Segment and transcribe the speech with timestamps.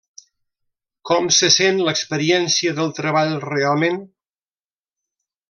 [1.09, 4.01] Com se sent l'experiència del treball realment?